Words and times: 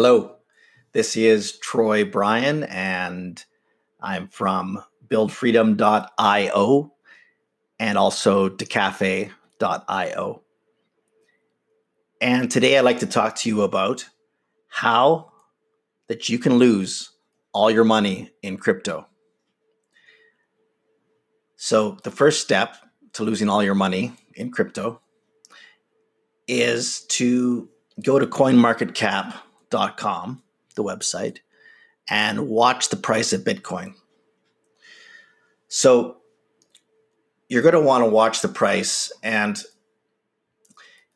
Hello, 0.00 0.36
this 0.92 1.16
is 1.16 1.58
Troy 1.58 2.04
Bryan, 2.04 2.62
and 2.62 3.44
I'm 4.00 4.28
from 4.28 4.80
buildfreedom.io 5.08 6.92
and 7.80 7.98
also 7.98 8.48
decafe.io. 8.48 10.42
And 12.20 12.48
today 12.48 12.78
I'd 12.78 12.84
like 12.84 13.00
to 13.00 13.08
talk 13.08 13.34
to 13.38 13.48
you 13.48 13.62
about 13.62 14.08
how 14.68 15.32
that 16.06 16.28
you 16.28 16.38
can 16.38 16.58
lose 16.58 17.10
all 17.52 17.68
your 17.68 17.82
money 17.82 18.30
in 18.40 18.56
crypto. 18.56 19.08
So, 21.56 21.98
the 22.04 22.12
first 22.12 22.40
step 22.40 22.76
to 23.14 23.24
losing 23.24 23.48
all 23.48 23.64
your 23.64 23.74
money 23.74 24.12
in 24.36 24.52
crypto 24.52 25.00
is 26.46 27.00
to 27.08 27.68
go 28.00 28.20
to 28.20 28.28
coinmarketcap.com, 29.70 30.42
the 30.74 30.84
website, 30.84 31.38
and 32.08 32.48
watch 32.48 32.88
the 32.88 32.96
price 32.96 33.32
of 33.32 33.42
Bitcoin. 33.42 33.94
So, 35.68 36.16
you're 37.48 37.62
going 37.62 37.74
to 37.74 37.80
want 37.80 38.04
to 38.04 38.10
watch 38.10 38.42
the 38.42 38.48
price 38.48 39.10
and 39.22 39.62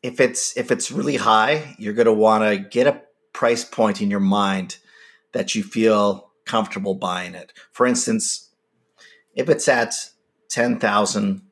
if 0.01 0.19
it's 0.19 0.57
if 0.57 0.69
it's 0.69 0.91
really 0.91 1.15
high, 1.15 1.75
you're 1.77 1.93
going 1.93 2.07
to 2.07 2.13
want 2.13 2.43
to 2.43 2.57
get 2.57 2.87
a 2.87 3.01
price 3.31 3.63
point 3.63 4.01
in 4.01 4.11
your 4.11 4.19
mind 4.19 4.77
that 5.31 5.55
you 5.55 5.63
feel 5.63 6.31
comfortable 6.45 6.93
buying 6.93 7.35
it. 7.35 7.53
For 7.71 7.85
instance, 7.85 8.49
if 9.35 9.47
it's 9.47 9.67
at 9.69 9.93
ten 10.49 10.77
thousand 10.77 11.43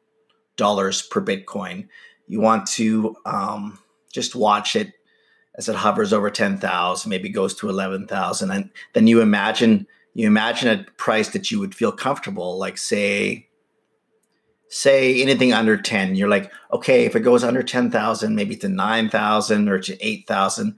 dollars 0.58 1.02
per 1.02 1.22
Bitcoin, 1.22 1.88
you 2.28 2.42
want 2.42 2.68
to 2.70 3.16
um, 3.26 3.80
just 4.12 4.36
watch 4.36 4.76
it 4.76 4.92
as 5.56 5.70
it 5.70 5.76
hovers 5.76 6.14
over 6.14 6.30
ten 6.30 6.58
thousand, 6.58 7.10
maybe 7.10 7.30
goes 7.30 7.56
to 7.56 7.70
eleven 7.70 8.08
thousand, 8.08 8.52
and 8.52 8.70
then 8.94 9.08
you 9.08 9.22
imagine 9.22 9.88
you 10.14 10.28
imagine 10.28 10.68
a 10.68 10.92
price 10.94 11.30
that 11.30 11.52
you 11.52 11.60
would 11.60 11.76
feel 11.76 11.92
comfortable, 11.92 12.58
like 12.58 12.78
say 12.78 13.48
say 14.74 15.22
anything 15.22 15.52
under 15.52 15.76
10 15.76 16.16
you're 16.16 16.30
like 16.30 16.50
okay 16.72 17.04
if 17.04 17.14
it 17.14 17.20
goes 17.20 17.44
under 17.44 17.62
10,000 17.62 18.34
maybe 18.34 18.56
to 18.56 18.70
9,000 18.70 19.68
or 19.68 19.80
to 19.80 20.02
8,000 20.08 20.78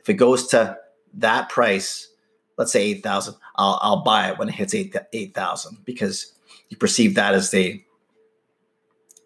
if 0.00 0.08
it 0.08 0.14
goes 0.14 0.46
to 0.46 0.74
that 1.12 1.50
price 1.50 2.08
let's 2.56 2.72
say 2.72 2.82
8,000 2.82 3.34
I'll, 3.56 3.78
I'll 3.82 4.02
buy 4.02 4.30
it 4.30 4.38
when 4.38 4.48
it 4.48 4.54
hits 4.54 4.74
8,000 4.74 5.84
because 5.84 6.32
you 6.70 6.78
perceive 6.78 7.16
that 7.16 7.34
as 7.34 7.52
a 7.52 7.84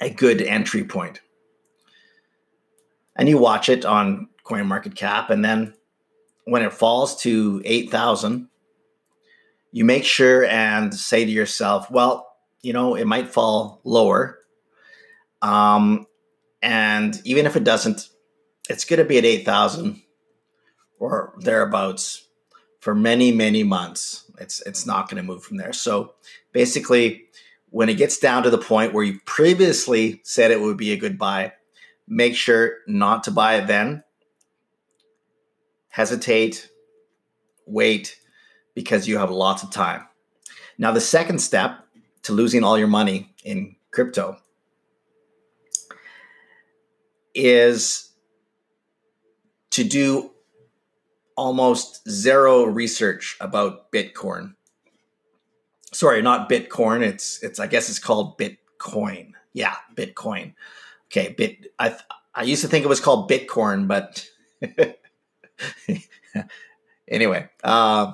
a 0.00 0.10
good 0.10 0.42
entry 0.42 0.84
point. 0.84 1.20
And 3.16 3.28
you 3.28 3.38
watch 3.38 3.68
it 3.68 3.84
on 3.84 4.28
coin 4.48 4.66
market 4.66 4.94
cap 4.94 5.30
and 5.30 5.44
then 5.44 5.74
when 6.44 6.62
it 6.62 6.72
falls 6.72 7.20
to 7.22 7.60
8,000 7.64 8.48
you 9.70 9.84
make 9.84 10.04
sure 10.04 10.44
and 10.46 10.94
say 10.94 11.24
to 11.24 11.30
yourself 11.30 11.90
well 11.90 12.28
you 12.62 12.72
know, 12.72 12.94
it 12.94 13.06
might 13.06 13.28
fall 13.28 13.80
lower. 13.84 14.38
Um, 15.42 16.06
and 16.62 17.20
even 17.24 17.46
if 17.46 17.56
it 17.56 17.64
doesn't, 17.64 18.08
it's 18.68 18.84
going 18.84 18.98
to 18.98 19.04
be 19.04 19.18
at 19.18 19.24
8,000 19.24 20.02
or 20.98 21.34
thereabouts 21.38 22.26
for 22.80 22.94
many, 22.94 23.32
many 23.32 23.62
months. 23.62 24.30
It's, 24.40 24.60
it's 24.62 24.86
not 24.86 25.08
going 25.08 25.22
to 25.22 25.26
move 25.26 25.42
from 25.42 25.56
there. 25.56 25.72
So 25.72 26.14
basically, 26.52 27.24
when 27.70 27.88
it 27.88 27.94
gets 27.94 28.18
down 28.18 28.42
to 28.42 28.50
the 28.50 28.58
point 28.58 28.92
where 28.92 29.04
you 29.04 29.20
previously 29.24 30.20
said 30.24 30.50
it 30.50 30.60
would 30.60 30.76
be 30.76 30.92
a 30.92 30.96
good 30.96 31.18
buy, 31.18 31.52
make 32.06 32.34
sure 32.34 32.78
not 32.86 33.24
to 33.24 33.30
buy 33.30 33.56
it 33.56 33.66
then. 33.66 34.02
Hesitate, 35.98 36.70
wait, 37.66 38.20
because 38.76 39.08
you 39.08 39.18
have 39.18 39.32
lots 39.32 39.64
of 39.64 39.72
time. 39.72 40.06
Now, 40.78 40.92
the 40.92 41.00
second 41.00 41.40
step 41.40 41.80
to 42.22 42.32
losing 42.32 42.62
all 42.62 42.78
your 42.78 42.86
money 42.86 43.34
in 43.44 43.74
crypto 43.90 44.36
is 47.34 48.12
to 49.70 49.82
do 49.82 50.30
almost 51.36 52.08
zero 52.08 52.62
research 52.62 53.36
about 53.40 53.90
Bitcoin. 53.90 54.54
Sorry, 55.92 56.22
not 56.22 56.48
Bitcoin. 56.48 57.02
It's 57.02 57.42
it's 57.42 57.58
I 57.58 57.66
guess 57.66 57.88
it's 57.88 57.98
called 57.98 58.38
Bitcoin. 58.38 59.32
Yeah, 59.52 59.74
Bitcoin. 59.96 60.54
Okay, 61.06 61.34
bit. 61.36 61.72
I 61.76 61.96
I 62.36 62.44
used 62.44 62.62
to 62.62 62.68
think 62.68 62.84
it 62.84 62.88
was 62.88 63.00
called 63.00 63.28
Bitcoin, 63.28 63.88
but 63.88 64.24
anyway, 67.08 67.48
uh, 67.64 68.12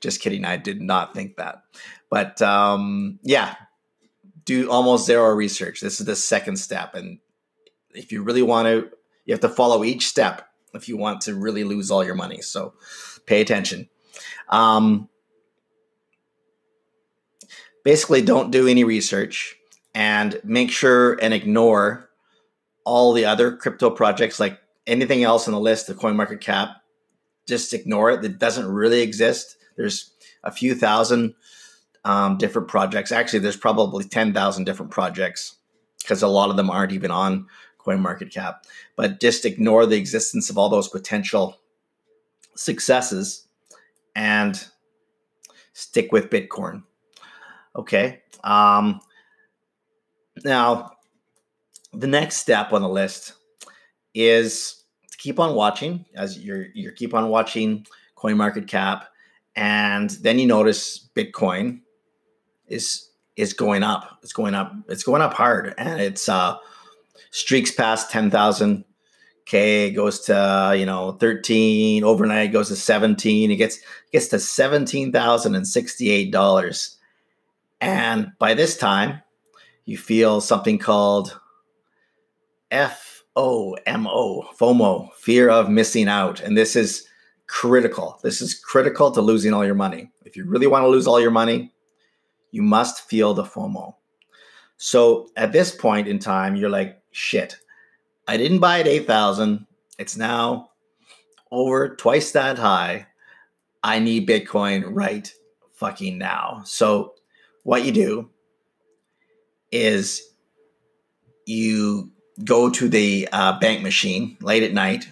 just 0.00 0.20
kidding. 0.20 0.44
I 0.44 0.56
did 0.56 0.80
not 0.80 1.14
think 1.14 1.36
that. 1.36 1.62
But 2.10 2.40
um, 2.42 3.18
yeah, 3.22 3.56
do 4.44 4.70
almost 4.70 5.06
zero 5.06 5.30
research. 5.30 5.80
This 5.80 6.00
is 6.00 6.06
the 6.06 6.16
second 6.16 6.56
step. 6.56 6.94
And 6.94 7.18
if 7.94 8.12
you 8.12 8.22
really 8.22 8.42
want 8.42 8.66
to, 8.66 8.90
you 9.24 9.32
have 9.32 9.40
to 9.40 9.48
follow 9.48 9.84
each 9.84 10.06
step 10.06 10.48
if 10.74 10.88
you 10.88 10.96
want 10.96 11.22
to 11.22 11.34
really 11.34 11.64
lose 11.64 11.90
all 11.90 12.04
your 12.04 12.14
money. 12.14 12.40
So 12.42 12.74
pay 13.26 13.40
attention. 13.40 13.88
Um, 14.48 15.08
basically, 17.84 18.22
don't 18.22 18.50
do 18.50 18.68
any 18.68 18.84
research 18.84 19.56
and 19.94 20.40
make 20.44 20.70
sure 20.70 21.14
and 21.22 21.32
ignore 21.32 22.10
all 22.84 23.12
the 23.12 23.24
other 23.24 23.56
crypto 23.56 23.90
projects 23.90 24.38
like 24.38 24.58
anything 24.86 25.22
else 25.24 25.48
on 25.48 25.54
the 25.54 25.60
list, 25.60 25.86
the 25.86 25.94
coin 25.94 26.16
market 26.16 26.40
cap. 26.40 26.68
Just 27.46 27.74
ignore 27.74 28.10
it. 28.10 28.24
It 28.24 28.38
doesn't 28.38 28.66
really 28.66 29.00
exist. 29.00 29.56
There's 29.76 30.10
a 30.42 30.50
few 30.50 30.74
thousand 30.74 31.34
um, 32.04 32.38
different 32.38 32.68
projects. 32.68 33.12
Actually, 33.12 33.40
there's 33.40 33.56
probably 33.56 34.04
10,000 34.04 34.64
different 34.64 34.92
projects 34.92 35.56
because 36.00 36.22
a 36.22 36.28
lot 36.28 36.50
of 36.50 36.56
them 36.56 36.70
aren't 36.70 36.92
even 36.92 37.10
on 37.10 37.46
CoinMarketCap. 37.78 38.56
But 38.96 39.20
just 39.20 39.44
ignore 39.44 39.86
the 39.86 39.96
existence 39.96 40.50
of 40.50 40.58
all 40.58 40.68
those 40.68 40.88
potential 40.88 41.58
successes 42.56 43.46
and 44.14 44.64
stick 45.72 46.12
with 46.12 46.30
Bitcoin. 46.30 46.84
Okay. 47.76 48.22
Um, 48.44 49.00
now, 50.44 50.92
the 51.92 52.06
next 52.06 52.36
step 52.36 52.72
on 52.72 52.82
the 52.82 52.88
list 52.88 53.34
is 54.14 54.83
keep 55.24 55.40
on 55.40 55.54
watching 55.54 56.04
as 56.14 56.38
you're 56.38 56.66
you 56.74 56.92
keep 56.92 57.14
on 57.14 57.30
watching 57.30 57.86
coin 58.14 58.36
market 58.36 58.66
cap 58.68 59.08
and 59.56 60.10
then 60.22 60.38
you 60.38 60.46
notice 60.46 61.08
Bitcoin 61.16 61.80
is 62.66 63.10
is 63.36 63.52
going 63.52 63.82
up. 63.82 64.18
It's 64.22 64.32
going 64.32 64.54
up. 64.54 64.72
It's 64.88 65.02
going 65.02 65.22
up 65.22 65.34
hard, 65.34 65.74
and 65.78 66.00
it's 66.00 66.28
uh, 66.28 66.56
streaks 67.30 67.70
past 67.70 68.10
ten 68.10 68.30
thousand. 68.30 68.84
K 69.46 69.90
goes 69.90 70.20
to 70.20 70.74
you 70.76 70.86
know 70.86 71.12
thirteen 71.12 72.02
overnight 72.02 72.52
goes 72.52 72.68
to 72.68 72.76
seventeen. 72.76 73.50
It 73.50 73.56
gets 73.56 73.78
gets 74.12 74.28
to 74.28 74.38
seventeen 74.38 75.12
thousand 75.12 75.54
and 75.54 75.66
by 78.38 78.54
this 78.54 78.76
time, 78.76 79.22
you 79.84 79.98
feel 79.98 80.40
something 80.40 80.78
called 80.78 81.38
FOMO, 83.36 84.44
FOMO, 84.56 85.12
fear 85.14 85.48
of 85.48 85.68
missing 85.68 86.08
out, 86.08 86.40
and 86.40 86.56
this 86.56 86.76
is 86.76 87.06
critical. 87.46 88.20
This 88.22 88.40
is 88.40 88.54
critical 88.54 89.10
to 89.10 89.20
losing 89.20 89.52
all 89.52 89.64
your 89.64 89.74
money. 89.74 90.10
If 90.24 90.36
you 90.36 90.44
really 90.46 90.66
want 90.66 90.84
to 90.84 90.88
lose 90.88 91.06
all 91.06 91.20
your 91.20 91.30
money, 91.30 91.72
you 92.52 92.62
must 92.62 93.08
feel 93.08 93.34
the 93.34 93.42
FOMO. 93.42 93.94
So 94.76 95.28
at 95.36 95.52
this 95.52 95.74
point 95.74 96.08
in 96.08 96.18
time, 96.18 96.56
you're 96.56 96.70
like, 96.70 97.00
shit, 97.10 97.56
I 98.28 98.36
didn't 98.36 98.60
buy 98.60 98.80
at 98.80 98.88
8,000. 98.88 99.66
It's 99.98 100.16
now 100.16 100.70
over 101.50 101.94
twice 101.96 102.32
that 102.32 102.58
high. 102.58 103.06
I 103.82 103.98
need 103.98 104.28
Bitcoin 104.28 104.84
right 104.86 105.32
fucking 105.74 106.18
now. 106.18 106.62
So 106.64 107.14
what 107.64 107.84
you 107.84 107.92
do 107.92 108.30
is 109.70 110.22
you 111.46 112.10
go 112.42 112.70
to 112.70 112.88
the 112.88 113.28
uh, 113.30 113.58
bank 113.58 113.82
machine 113.82 114.36
late 114.40 114.62
at 114.62 114.72
night. 114.72 115.08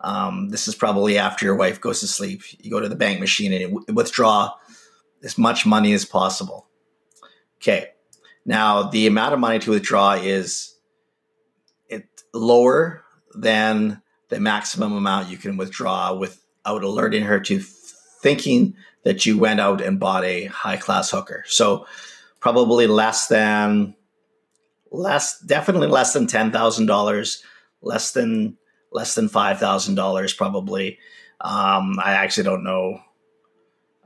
Um, 0.00 0.48
this 0.48 0.66
is 0.66 0.74
probably 0.74 1.18
after 1.18 1.44
your 1.44 1.56
wife 1.56 1.80
goes 1.80 2.00
to 2.00 2.06
sleep. 2.06 2.42
You 2.58 2.70
go 2.70 2.80
to 2.80 2.88
the 2.88 2.96
bank 2.96 3.20
machine 3.20 3.52
and 3.52 3.84
withdraw 3.94 4.52
as 5.22 5.36
much 5.36 5.66
money 5.66 5.92
as 5.92 6.04
possible. 6.04 6.66
Okay. 7.58 7.90
Now, 8.46 8.84
the 8.84 9.06
amount 9.06 9.34
of 9.34 9.40
money 9.40 9.58
to 9.60 9.70
withdraw 9.70 10.12
is 10.14 10.74
it 11.88 12.08
lower 12.32 13.04
than 13.34 14.00
the 14.28 14.40
maximum 14.40 14.94
amount 14.94 15.28
you 15.28 15.36
can 15.36 15.56
withdraw 15.56 16.14
without 16.14 16.82
alerting 16.82 17.24
her 17.24 17.38
to 17.40 17.60
thinking 17.60 18.74
that 19.04 19.26
you 19.26 19.38
went 19.38 19.60
out 19.60 19.80
and 19.80 20.00
bought 20.00 20.24
a 20.24 20.46
high 20.46 20.76
class 20.78 21.10
hooker. 21.10 21.44
So, 21.46 21.86
probably 22.40 22.86
less 22.86 23.26
than 23.26 23.94
less 24.90 25.38
definitely 25.40 25.88
less 25.88 26.12
than 26.12 26.26
$10,000, 26.26 27.42
less 27.82 28.12
than 28.12 28.56
less 28.92 29.14
than 29.14 29.28
$5,000 29.28 30.36
probably. 30.36 30.98
Um, 31.40 31.98
I 32.02 32.12
actually 32.12 32.44
don't 32.44 32.64
know 32.64 33.00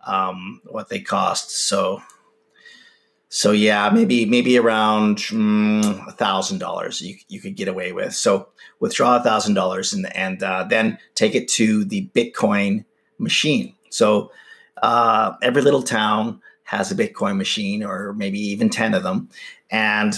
um, 0.07 0.61
what 0.67 0.89
they 0.89 1.01
cost. 1.01 1.51
So, 1.51 2.03
so 3.29 3.51
yeah, 3.51 3.91
maybe 3.91 4.27
maybe 4.27 4.59
around 4.59 5.17
mm, 5.17 6.07
a 6.07 6.13
thousand 6.13 6.59
dollars 6.59 7.01
you 7.01 7.17
you 7.29 7.41
could 7.41 7.57
get 7.57 7.67
away 7.67 7.93
with. 7.93 8.15
So 8.15 8.49
withdraw 8.79 9.17
a 9.17 9.23
thousand 9.23 9.55
dollars 9.55 9.93
and 9.93 10.15
and 10.15 10.43
uh, 10.43 10.65
then 10.69 10.99
take 11.17 11.35
it 11.35 11.49
to 11.49 11.85
the 11.85 12.09
Bitcoin 12.15 12.85
machine. 13.19 13.75
So 13.91 14.31
uh, 14.83 15.33
every 15.43 15.63
little 15.63 15.83
town 15.83 16.41
has 16.65 16.93
a 16.93 16.95
Bitcoin 16.95 17.37
machine, 17.37 17.83
or 17.83 18.13
maybe 18.13 18.39
even 18.39 18.71
ten 18.71 18.95
of 18.95 19.03
them, 19.03 19.29
and 19.71 20.15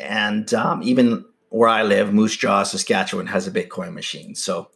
and 0.00 0.52
um, 0.54 0.82
even 0.82 1.24
where 1.50 1.68
I 1.68 1.82
live, 1.82 2.12
Moose 2.12 2.36
Jaw, 2.36 2.62
Saskatchewan, 2.62 3.26
has 3.26 3.46
a 3.46 3.50
Bitcoin 3.50 3.92
machine. 3.92 4.34
So 4.34 4.70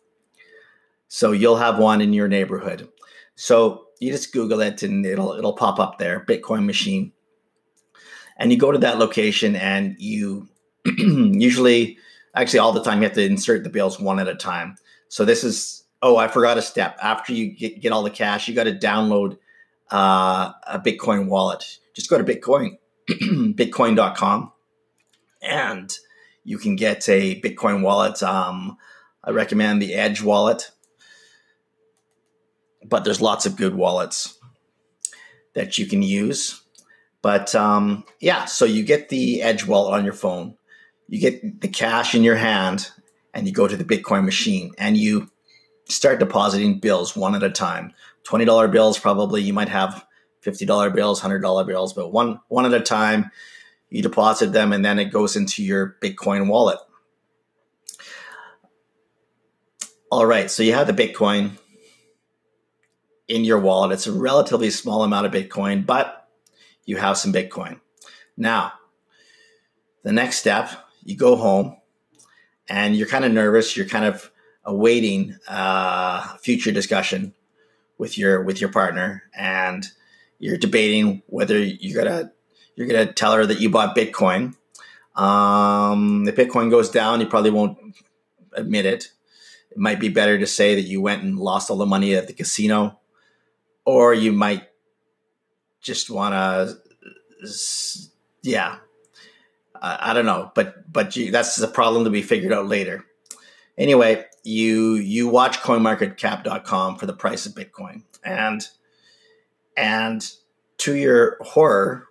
so 1.09 1.33
you'll 1.33 1.59
have 1.59 1.79
one 1.79 2.01
in 2.01 2.13
your 2.13 2.29
neighborhood. 2.29 2.89
So 3.37 3.87
you 4.01 4.11
just 4.11 4.33
Google 4.33 4.61
it 4.61 4.83
and 4.83 5.05
it'll 5.07 5.33
it'll 5.33 5.53
pop 5.53 5.79
up 5.79 5.99
there, 5.99 6.25
Bitcoin 6.29 6.65
machine. 6.65 7.13
And 8.37 8.51
you 8.51 8.59
go 8.59 8.73
to 8.73 8.79
that 8.79 8.99
location 8.99 9.55
and 9.55 9.95
you 9.99 10.49
usually 10.85 11.99
actually 12.35 12.59
all 12.59 12.73
the 12.73 12.83
time 12.83 12.99
you 12.99 13.05
have 13.05 13.15
to 13.15 13.25
insert 13.25 13.63
the 13.63 13.71
bills 13.71 14.01
one 14.01 14.19
at 14.19 14.29
a 14.29 14.35
time. 14.35 14.77
So 15.09 15.25
this 15.25 15.45
is 15.45 15.85
oh, 16.03 16.17
I 16.19 16.29
forgot 16.29 16.59
a 16.59 16.63
step. 16.63 16.99
After 17.03 17.33
you 17.33 17.51
get, 17.51 17.81
get 17.81 17.93
all 17.93 18.03
the 18.03 18.11
cash, 18.11 18.47
you 18.47 18.55
got 18.55 18.65
to 18.65 18.75
download 18.75 19.39
uh, 19.91 20.53
a 20.67 20.79
Bitcoin 20.79 21.29
wallet. 21.29 21.79
Just 21.95 22.11
go 22.11 22.19
to 22.19 22.25
Bitcoin, 22.25 22.77
bitcoin.com, 23.09 24.53
and 25.45 25.93
you 26.45 26.59
can 26.59 26.77
get 26.77 27.09
a 27.09 27.41
Bitcoin 27.41 27.83
wallet. 27.83 28.23
Um, 28.23 28.77
I 29.23 29.31
recommend 29.31 29.81
the 29.81 29.95
Edge 29.95 30.23
wallet 30.23 30.71
but 32.85 33.05
there's 33.05 33.21
lots 33.21 33.47
of 33.47 33.57
good 33.57 33.75
wallets 33.75 34.39
that 35.55 35.79
you 35.79 35.87
can 35.87 36.03
use. 36.03 36.63
But 37.23 37.55
um, 37.55 38.05
yeah, 38.21 38.45
so 38.45 38.65
you 38.65 38.83
get 38.83 39.09
the 39.09 39.43
Edge 39.43 39.67
wallet 39.67 39.95
on 39.95 40.05
your 40.05 40.13
phone, 40.13 40.57
you 41.09 41.19
get 41.19 41.61
the 41.61 41.69
cash 41.69 42.15
in 42.15 42.23
your 42.23 42.37
hand, 42.37 42.91
and 43.33 43.47
you 43.47 43.53
go 43.53 43.67
to 43.67 43.77
the 43.77 43.85
Bitcoin 43.85 44.25
machine 44.25 44.73
and 44.79 44.97
you 44.97 45.31
start 45.89 46.19
depositing 46.19 46.79
bills 46.79 47.17
one 47.17 47.35
at 47.35 47.43
a 47.43 47.51
time. 47.51 47.93
$20 48.25 48.71
bills, 48.71 48.99
probably 48.99 49.43
you 49.43 49.53
might 49.53 49.69
have 49.69 50.07
$50 50.43 50.95
bills, 50.95 51.21
$100 51.21 51.67
bills, 51.67 51.93
but 51.93 52.13
one, 52.13 52.41
one 52.49 52.65
at 52.67 52.73
a 52.73 52.81
time, 52.81 53.31
you 53.95 54.03
deposit 54.03 54.53
them 54.53 54.73
and 54.73 54.85
then 54.85 54.99
it 54.99 55.13
goes 55.13 55.37
into 55.37 55.63
your 55.63 55.97
Bitcoin 56.03 56.49
wallet. 56.49 56.81
All 60.11 60.27
right, 60.27 60.51
so 60.51 60.65
you 60.65 60.75
have 60.75 60.89
the 60.89 60.93
Bitcoin 60.93 61.53
in 63.29 63.45
your 63.45 63.61
wallet. 63.61 63.93
It's 63.93 64.09
a 64.09 64.13
relatively 64.13 64.71
small 64.71 65.05
amount 65.05 65.27
of 65.27 65.33
Bitcoin, 65.33 65.87
but 65.87 66.29
you 66.85 66.97
have 66.97 67.17
some 67.17 67.33
Bitcoin. 67.33 67.79
Now, 68.37 68.73
the 70.03 70.11
next 70.11 70.39
step, 70.39 70.71
you 71.05 71.17
go 71.17 71.37
home 71.37 71.77
and 72.69 72.97
you're 72.97 73.07
kind 73.07 73.25
of 73.25 73.31
nervous. 73.31 73.77
You're 73.77 73.87
kind 73.87 74.07
of 74.07 74.29
awaiting 74.65 75.37
uh, 75.47 76.37
future 76.39 76.73
discussion 76.73 77.33
with 77.97 78.19
your 78.19 78.43
with 78.43 78.61
your 78.61 78.73
partner, 78.73 79.23
and 79.37 79.87
you're 80.41 80.59
debating 80.59 81.23
whether 81.27 81.57
you're 81.57 82.05
gonna 82.05 82.33
you're 82.77 82.87
gonna 82.87 83.13
tell 83.13 83.33
her 83.33 83.47
that 83.47 83.61
you 83.61 83.71
bought 83.71 83.97
Bitcoin. 83.97 84.55
Um, 85.15 86.27
if 86.27 86.35
Bitcoin 86.35 86.71
goes 86.71 86.91
down, 86.91 87.21
you 87.21 87.27
probably 87.27 87.51
won't 87.51 87.79
admit 88.53 88.87
it. 88.87 89.11
It 89.71 89.79
might 89.79 90.01
be 90.01 90.09
better 90.09 90.39
to 90.39 90.47
say 90.47 90.75
that 90.75 90.83
you 90.83 91.01
went 91.01 91.23
and 91.23 91.39
lost 91.39 91.71
all 91.71 91.77
the 91.77 91.87
money 91.87 92.15
at 92.15 92.27
the 92.27 92.33
casino 92.33 92.99
or 93.85 94.15
you 94.15 94.33
might 94.33 94.69
just 95.81 96.11
want 96.11 96.35
to 96.35 96.79
yeah 98.43 98.77
I, 99.81 100.11
I, 100.11 100.15
don't 100.15 100.27
know 100.27 100.51
but 100.55 100.91
but 100.91 101.15
you, 101.17 101.31
that's 101.31 101.57
the 101.57 101.69
problem 101.69 102.05
to 102.05 102.11
be 102.11 102.23
figured 102.23 102.53
out 102.53 102.67
later 102.67 103.05
anyway 103.77 104.25
you 104.43 104.95
you 104.95 105.29
watch 105.29 105.59
coinmarketcap.com 105.59 106.97
for 106.97 107.07
the 107.07 107.13
price 107.13 107.45
of 107.47 107.55
bitcoin 107.55 108.03
and 108.25 108.67
and 109.77 110.33
to 110.79 110.95
your 110.95 111.37
horror 111.41 112.09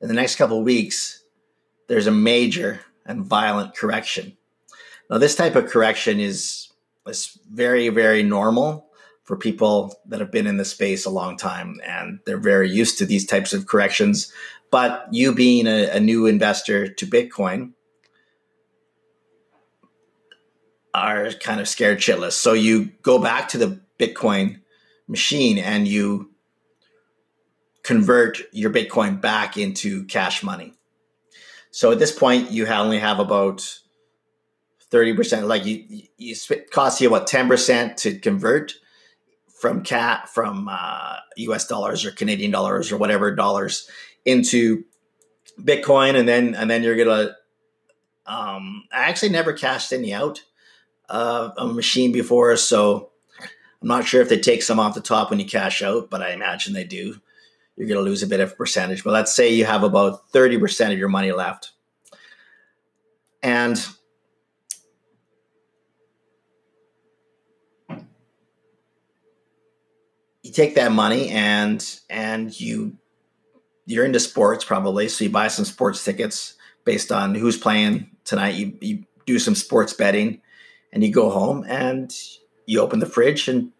in 0.00 0.08
the 0.08 0.14
next 0.14 0.36
couple 0.36 0.58
of 0.58 0.64
weeks 0.64 1.24
there's 1.88 2.06
a 2.06 2.12
major 2.12 2.80
and 3.06 3.24
violent 3.24 3.74
correction 3.76 4.36
now 5.10 5.18
this 5.18 5.34
type 5.34 5.56
of 5.56 5.66
correction 5.66 6.20
is 6.20 6.72
is 7.06 7.38
very 7.50 7.88
very 7.88 8.22
normal 8.22 8.84
for 9.24 9.36
people 9.36 9.98
that 10.06 10.20
have 10.20 10.30
been 10.30 10.46
in 10.46 10.58
the 10.58 10.64
space 10.64 11.04
a 11.04 11.10
long 11.10 11.36
time 11.36 11.80
and 11.84 12.20
they're 12.26 12.36
very 12.36 12.70
used 12.70 12.98
to 12.98 13.06
these 13.06 13.26
types 13.26 13.52
of 13.52 13.66
corrections. 13.66 14.30
But 14.70 15.06
you 15.10 15.34
being 15.34 15.66
a, 15.66 15.88
a 15.88 16.00
new 16.00 16.26
investor 16.26 16.88
to 16.88 17.06
Bitcoin 17.06 17.72
are 20.92 21.32
kind 21.32 21.60
of 21.60 21.68
scared 21.68 21.98
shitless. 21.98 22.32
So 22.32 22.52
you 22.52 22.92
go 23.02 23.18
back 23.18 23.48
to 23.48 23.58
the 23.58 23.80
Bitcoin 23.98 24.60
machine 25.08 25.58
and 25.58 25.88
you 25.88 26.30
convert 27.84 28.40
your 28.52 28.70
Bitcoin 28.70 29.20
back 29.20 29.56
into 29.56 30.04
cash 30.06 30.42
money. 30.42 30.72
So 31.70 31.92
at 31.92 31.98
this 32.00 32.12
point, 32.12 32.50
you 32.50 32.66
only 32.66 32.98
have 32.98 33.20
about 33.20 33.78
30%, 34.90 35.46
like 35.46 35.64
you, 35.64 35.84
you, 36.16 36.34
it 36.50 36.70
costs 36.70 37.00
you 37.00 37.08
about 37.08 37.28
10% 37.28 37.96
to 37.96 38.18
convert 38.18 38.74
from 39.64 39.82
cat 39.82 40.28
from 40.28 40.68
uh, 40.70 41.16
U.S. 41.36 41.66
dollars 41.66 42.04
or 42.04 42.10
Canadian 42.10 42.50
dollars 42.50 42.92
or 42.92 42.98
whatever 42.98 43.34
dollars 43.34 43.88
into 44.24 44.84
Bitcoin, 45.58 46.18
and 46.18 46.28
then 46.28 46.54
and 46.54 46.70
then 46.70 46.82
you're 46.82 46.96
gonna. 46.96 47.36
Um, 48.26 48.84
I 48.92 49.04
actually 49.04 49.30
never 49.30 49.52
cashed 49.52 49.92
any 49.92 50.12
out 50.12 50.42
of 51.08 51.52
a 51.56 51.66
machine 51.66 52.12
before, 52.12 52.56
so 52.56 53.10
I'm 53.80 53.88
not 53.88 54.06
sure 54.06 54.20
if 54.20 54.28
they 54.28 54.38
take 54.38 54.62
some 54.62 54.80
off 54.80 54.94
the 54.94 55.00
top 55.00 55.30
when 55.30 55.38
you 55.38 55.46
cash 55.46 55.82
out, 55.82 56.10
but 56.10 56.22
I 56.22 56.32
imagine 56.32 56.74
they 56.74 56.84
do. 56.84 57.20
You're 57.76 57.88
gonna 57.88 58.00
lose 58.00 58.22
a 58.22 58.28
bit 58.28 58.40
of 58.40 58.56
percentage, 58.56 59.02
but 59.02 59.12
let's 59.12 59.34
say 59.34 59.52
you 59.52 59.64
have 59.64 59.82
about 59.82 60.30
thirty 60.30 60.58
percent 60.58 60.92
of 60.92 60.98
your 60.98 61.08
money 61.08 61.32
left, 61.32 61.72
and 63.42 63.84
you 70.42 70.52
take 70.52 70.76
that 70.76 70.92
money 70.92 71.30
and 71.30 72.00
and 72.08 72.58
you 72.60 72.96
you're 73.86 74.04
into 74.04 74.20
sports 74.20 74.64
probably, 74.64 75.08
so 75.08 75.24
you 75.24 75.30
buy 75.30 75.48
some 75.48 75.64
sports 75.64 76.04
tickets 76.04 76.54
based 76.84 77.10
on 77.10 77.34
who's 77.34 77.56
playing 77.56 78.08
tonight. 78.24 78.54
You 78.54 78.78
you 78.80 79.04
do 79.26 79.38
some 79.38 79.54
sports 79.54 79.92
betting, 79.92 80.40
and 80.92 81.02
you 81.02 81.12
go 81.12 81.28
home 81.28 81.64
and 81.66 82.14
you 82.66 82.80
open 82.80 83.00
the 83.00 83.06
fridge 83.06 83.48
and 83.48 83.72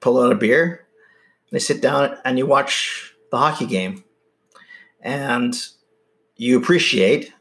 pull 0.00 0.20
out 0.20 0.32
a 0.32 0.34
beer. 0.34 0.83
You 1.54 1.60
sit 1.60 1.80
down 1.80 2.18
and 2.24 2.36
you 2.36 2.46
watch 2.46 3.14
the 3.30 3.38
hockey 3.38 3.66
game, 3.66 4.02
and 5.00 5.54
you 6.36 6.58
appreciate 6.58 7.32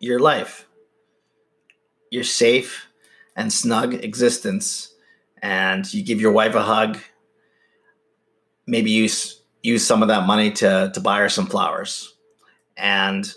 your 0.00 0.18
life, 0.18 0.66
your 2.10 2.24
safe 2.24 2.88
and 3.36 3.52
snug 3.52 3.92
existence, 3.92 4.94
and 5.42 5.92
you 5.92 6.02
give 6.02 6.20
your 6.20 6.32
wife 6.32 6.54
a 6.54 6.62
hug. 6.62 6.98
Maybe 8.66 8.90
use 8.90 9.42
use 9.62 9.86
some 9.86 10.02
of 10.02 10.08
that 10.08 10.26
money 10.26 10.50
to 10.52 10.90
to 10.94 11.00
buy 11.00 11.18
her 11.18 11.28
some 11.28 11.46
flowers. 11.46 12.14
And 12.76 13.30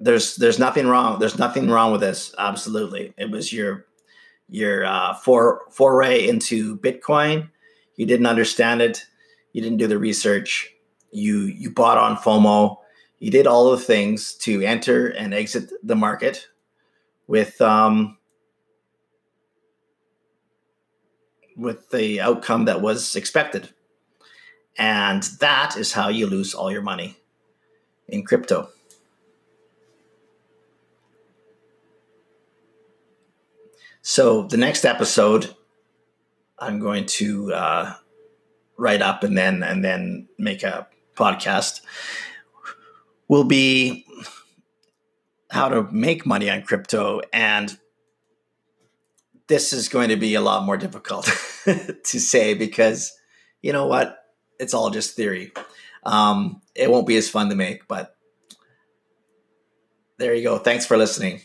there's 0.00 0.36
there's 0.36 0.58
nothing 0.58 0.88
wrong 0.88 1.18
there's 1.18 1.38
nothing 1.38 1.70
wrong 1.70 1.92
with 1.92 2.00
this 2.00 2.34
absolutely. 2.38 3.14
It 3.16 3.30
was 3.30 3.52
your 3.52 3.86
your 4.48 4.84
uh, 4.84 5.14
for, 5.14 5.62
foray 5.70 6.28
into 6.28 6.76
bitcoin 6.78 7.50
you 7.96 8.06
didn't 8.06 8.26
understand 8.26 8.82
it. 8.82 9.04
You 9.52 9.62
didn't 9.62 9.78
do 9.78 9.86
the 9.86 9.98
research. 9.98 10.72
You 11.10 11.40
you 11.40 11.70
bought 11.70 11.98
on 11.98 12.16
fomo. 12.16 12.76
You 13.18 13.30
did 13.30 13.46
all 13.46 13.70
the 13.70 13.78
things 13.78 14.34
to 14.34 14.62
enter 14.62 15.08
and 15.08 15.32
exit 15.32 15.70
the 15.82 15.96
market 15.96 16.48
with 17.26 17.60
um 17.60 18.18
with 21.56 21.88
the 21.90 22.20
outcome 22.20 22.66
that 22.66 22.82
was 22.82 23.16
expected. 23.16 23.70
And 24.78 25.22
that 25.40 25.76
is 25.76 25.92
how 25.92 26.08
you 26.08 26.26
lose 26.26 26.52
all 26.52 26.70
your 26.70 26.82
money 26.82 27.16
in 28.08 28.24
crypto. 28.24 28.68
So, 34.02 34.42
the 34.42 34.56
next 34.56 34.84
episode, 34.84 35.55
I'm 36.58 36.78
going 36.78 37.06
to 37.06 37.52
uh, 37.52 37.94
write 38.76 39.02
up 39.02 39.22
and 39.22 39.36
then 39.36 39.62
and 39.62 39.84
then 39.84 40.28
make 40.38 40.62
a 40.62 40.86
podcast. 41.14 41.80
Will 43.28 43.44
be 43.44 44.06
how 45.50 45.68
to 45.68 45.82
make 45.90 46.26
money 46.26 46.50
on 46.50 46.62
crypto 46.62 47.20
and 47.32 47.76
this 49.48 49.72
is 49.72 49.88
going 49.88 50.08
to 50.08 50.16
be 50.16 50.34
a 50.34 50.40
lot 50.40 50.64
more 50.64 50.76
difficult 50.76 51.24
to 51.64 52.20
say 52.20 52.54
because 52.54 53.12
you 53.62 53.72
know 53.72 53.86
what? 53.86 54.18
It's 54.58 54.74
all 54.74 54.90
just 54.90 55.16
theory. 55.16 55.52
Um, 56.04 56.62
it 56.74 56.90
won't 56.90 57.06
be 57.06 57.16
as 57.16 57.28
fun 57.28 57.48
to 57.50 57.56
make, 57.56 57.86
but 57.88 58.16
there 60.18 60.34
you 60.34 60.42
go. 60.42 60.58
Thanks 60.58 60.86
for 60.86 60.96
listening. 60.96 61.42